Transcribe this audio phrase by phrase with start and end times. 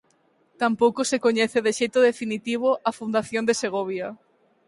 [0.61, 4.07] Tampouco se coñece de xeito definitivo a fundación de Segovia.